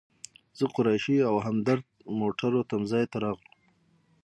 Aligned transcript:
زه، 0.57 0.65
قریشي 0.75 1.17
او 1.29 1.35
همدرد 1.47 1.85
موټرو 2.19 2.61
تم 2.69 2.81
ځای 2.91 3.03
ته 3.11 3.17
راغلو. 3.23 3.51